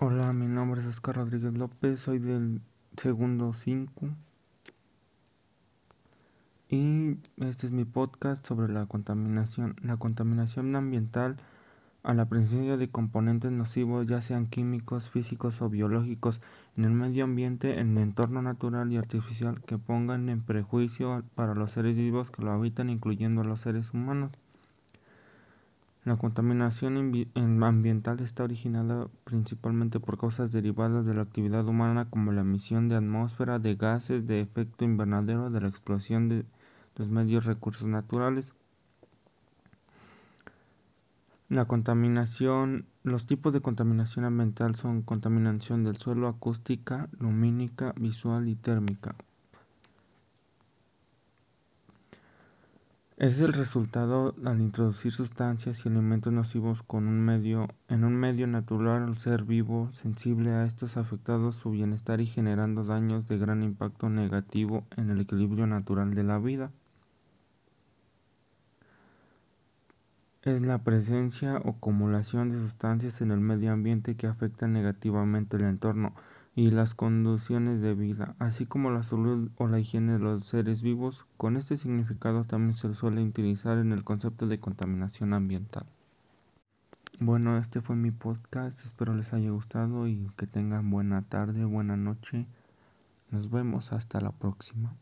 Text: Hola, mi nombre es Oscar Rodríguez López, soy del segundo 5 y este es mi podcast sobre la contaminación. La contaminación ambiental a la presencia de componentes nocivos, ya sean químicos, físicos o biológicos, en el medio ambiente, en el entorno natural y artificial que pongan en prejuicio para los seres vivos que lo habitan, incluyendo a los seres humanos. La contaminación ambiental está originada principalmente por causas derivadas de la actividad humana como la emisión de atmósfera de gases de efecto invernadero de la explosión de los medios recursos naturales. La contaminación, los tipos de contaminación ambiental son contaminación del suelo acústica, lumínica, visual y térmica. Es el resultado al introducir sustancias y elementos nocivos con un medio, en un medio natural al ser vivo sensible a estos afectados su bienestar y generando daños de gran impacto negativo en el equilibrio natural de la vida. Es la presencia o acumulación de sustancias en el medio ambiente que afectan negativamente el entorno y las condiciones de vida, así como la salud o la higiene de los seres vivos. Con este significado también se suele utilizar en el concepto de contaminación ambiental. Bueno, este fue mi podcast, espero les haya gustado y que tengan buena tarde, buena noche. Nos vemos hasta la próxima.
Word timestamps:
Hola, 0.00 0.32
mi 0.32 0.46
nombre 0.46 0.80
es 0.80 0.86
Oscar 0.86 1.16
Rodríguez 1.16 1.58
López, 1.58 1.98
soy 1.98 2.20
del 2.20 2.60
segundo 2.96 3.52
5 3.52 4.06
y 6.68 7.16
este 7.38 7.66
es 7.66 7.72
mi 7.72 7.84
podcast 7.84 8.46
sobre 8.46 8.72
la 8.72 8.86
contaminación. 8.86 9.74
La 9.82 9.96
contaminación 9.96 10.76
ambiental 10.76 11.36
a 12.04 12.14
la 12.14 12.28
presencia 12.28 12.76
de 12.76 12.88
componentes 12.88 13.50
nocivos, 13.50 14.06
ya 14.06 14.22
sean 14.22 14.46
químicos, 14.46 15.10
físicos 15.10 15.60
o 15.62 15.68
biológicos, 15.68 16.42
en 16.76 16.84
el 16.84 16.92
medio 16.92 17.24
ambiente, 17.24 17.80
en 17.80 17.96
el 17.96 18.04
entorno 18.04 18.40
natural 18.40 18.92
y 18.92 18.98
artificial 18.98 19.60
que 19.62 19.78
pongan 19.78 20.28
en 20.28 20.44
prejuicio 20.44 21.24
para 21.34 21.56
los 21.56 21.72
seres 21.72 21.96
vivos 21.96 22.30
que 22.30 22.42
lo 22.42 22.52
habitan, 22.52 22.88
incluyendo 22.88 23.40
a 23.40 23.44
los 23.44 23.62
seres 23.62 23.92
humanos. 23.92 24.38
La 26.08 26.16
contaminación 26.16 26.96
ambiental 27.36 28.20
está 28.20 28.44
originada 28.44 29.08
principalmente 29.24 30.00
por 30.00 30.16
causas 30.16 30.50
derivadas 30.50 31.04
de 31.04 31.12
la 31.12 31.20
actividad 31.20 31.68
humana 31.68 32.08
como 32.08 32.32
la 32.32 32.40
emisión 32.40 32.88
de 32.88 32.96
atmósfera 32.96 33.58
de 33.58 33.74
gases 33.74 34.26
de 34.26 34.40
efecto 34.40 34.86
invernadero 34.86 35.50
de 35.50 35.60
la 35.60 35.68
explosión 35.68 36.30
de 36.30 36.46
los 36.96 37.10
medios 37.10 37.44
recursos 37.44 37.86
naturales. 37.86 38.54
La 41.50 41.66
contaminación, 41.66 42.86
los 43.02 43.26
tipos 43.26 43.52
de 43.52 43.60
contaminación 43.60 44.24
ambiental 44.24 44.76
son 44.76 45.02
contaminación 45.02 45.84
del 45.84 45.98
suelo 45.98 46.28
acústica, 46.28 47.10
lumínica, 47.18 47.92
visual 47.98 48.48
y 48.48 48.54
térmica. 48.54 49.14
Es 53.18 53.40
el 53.40 53.52
resultado 53.52 54.36
al 54.44 54.60
introducir 54.60 55.10
sustancias 55.10 55.84
y 55.84 55.88
elementos 55.88 56.32
nocivos 56.32 56.84
con 56.84 57.08
un 57.08 57.18
medio, 57.20 57.66
en 57.88 58.04
un 58.04 58.14
medio 58.14 58.46
natural 58.46 59.02
al 59.02 59.18
ser 59.18 59.42
vivo 59.42 59.88
sensible 59.92 60.50
a 60.52 60.64
estos 60.64 60.96
afectados 60.96 61.56
su 61.56 61.70
bienestar 61.70 62.20
y 62.20 62.26
generando 62.26 62.84
daños 62.84 63.26
de 63.26 63.36
gran 63.36 63.64
impacto 63.64 64.08
negativo 64.08 64.86
en 64.96 65.10
el 65.10 65.20
equilibrio 65.20 65.66
natural 65.66 66.14
de 66.14 66.22
la 66.22 66.38
vida. 66.38 66.70
Es 70.42 70.60
la 70.60 70.84
presencia 70.84 71.56
o 71.56 71.70
acumulación 71.70 72.52
de 72.52 72.60
sustancias 72.60 73.20
en 73.20 73.32
el 73.32 73.40
medio 73.40 73.72
ambiente 73.72 74.14
que 74.14 74.28
afectan 74.28 74.72
negativamente 74.72 75.56
el 75.56 75.64
entorno 75.64 76.14
y 76.54 76.70
las 76.70 76.94
condiciones 76.94 77.80
de 77.80 77.94
vida, 77.94 78.34
así 78.38 78.66
como 78.66 78.90
la 78.90 79.02
salud 79.02 79.50
o 79.56 79.68
la 79.68 79.78
higiene 79.78 80.14
de 80.14 80.18
los 80.18 80.44
seres 80.44 80.82
vivos. 80.82 81.26
Con 81.36 81.56
este 81.56 81.76
significado 81.76 82.44
también 82.44 82.74
se 82.74 82.92
suele 82.94 83.22
utilizar 83.22 83.78
en 83.78 83.92
el 83.92 84.04
concepto 84.04 84.46
de 84.46 84.60
contaminación 84.60 85.34
ambiental. 85.34 85.86
Bueno, 87.20 87.58
este 87.58 87.80
fue 87.80 87.96
mi 87.96 88.10
podcast, 88.10 88.84
espero 88.84 89.14
les 89.14 89.32
haya 89.32 89.50
gustado 89.50 90.06
y 90.06 90.30
que 90.36 90.46
tengan 90.46 90.90
buena 90.90 91.22
tarde, 91.22 91.64
buena 91.64 91.96
noche. 91.96 92.46
Nos 93.30 93.50
vemos 93.50 93.92
hasta 93.92 94.20
la 94.20 94.30
próxima. 94.30 94.94